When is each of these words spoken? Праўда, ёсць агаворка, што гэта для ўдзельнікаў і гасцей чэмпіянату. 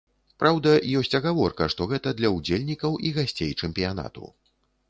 Праўда, 0.43 0.71
ёсць 0.99 1.17
агаворка, 1.19 1.67
што 1.75 1.87
гэта 1.93 2.15
для 2.21 2.33
ўдзельнікаў 2.39 2.99
і 3.09 3.15
гасцей 3.19 3.55
чэмпіянату. 3.61 4.35